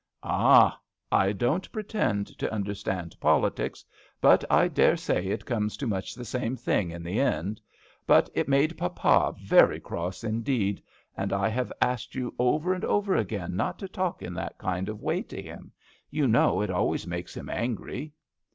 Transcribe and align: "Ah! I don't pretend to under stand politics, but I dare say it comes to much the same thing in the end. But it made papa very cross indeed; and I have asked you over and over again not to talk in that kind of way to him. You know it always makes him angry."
"Ah! 0.23 0.79
I 1.11 1.31
don't 1.31 1.71
pretend 1.71 2.25
to 2.39 2.51
under 2.51 2.73
stand 2.73 3.15
politics, 3.19 3.85
but 4.19 4.43
I 4.51 4.67
dare 4.67 4.97
say 4.97 5.27
it 5.27 5.45
comes 5.45 5.77
to 5.77 5.85
much 5.85 6.15
the 6.15 6.25
same 6.25 6.55
thing 6.55 6.89
in 6.89 7.03
the 7.03 7.19
end. 7.19 7.61
But 8.07 8.27
it 8.33 8.47
made 8.49 8.79
papa 8.79 9.35
very 9.39 9.79
cross 9.79 10.23
indeed; 10.23 10.81
and 11.15 11.31
I 11.31 11.49
have 11.49 11.71
asked 11.79 12.15
you 12.15 12.33
over 12.39 12.73
and 12.73 12.83
over 12.83 13.15
again 13.15 13.55
not 13.55 13.77
to 13.77 13.87
talk 13.87 14.23
in 14.23 14.33
that 14.33 14.57
kind 14.57 14.89
of 14.89 15.03
way 15.03 15.21
to 15.21 15.39
him. 15.39 15.71
You 16.09 16.27
know 16.27 16.61
it 16.61 16.71
always 16.71 17.05
makes 17.05 17.37
him 17.37 17.47
angry." 17.47 18.11